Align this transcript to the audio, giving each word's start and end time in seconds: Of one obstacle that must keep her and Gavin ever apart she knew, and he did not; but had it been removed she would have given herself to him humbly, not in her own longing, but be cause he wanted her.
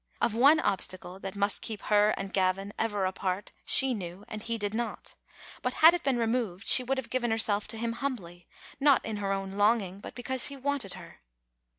Of 0.19 0.33
one 0.33 0.59
obstacle 0.59 1.19
that 1.19 1.35
must 1.35 1.61
keep 1.61 1.83
her 1.83 2.09
and 2.17 2.33
Gavin 2.33 2.73
ever 2.79 3.05
apart 3.05 3.51
she 3.65 3.93
knew, 3.93 4.25
and 4.27 4.41
he 4.41 4.57
did 4.57 4.73
not; 4.73 5.13
but 5.61 5.73
had 5.75 5.93
it 5.93 6.01
been 6.01 6.17
removed 6.17 6.67
she 6.67 6.83
would 6.83 6.97
have 6.97 7.11
given 7.11 7.29
herself 7.29 7.67
to 7.67 7.77
him 7.77 7.93
humbly, 7.93 8.47
not 8.79 9.05
in 9.05 9.17
her 9.17 9.31
own 9.31 9.51
longing, 9.51 9.99
but 9.99 10.15
be 10.15 10.23
cause 10.23 10.47
he 10.47 10.57
wanted 10.57 10.95
her. 10.95 11.21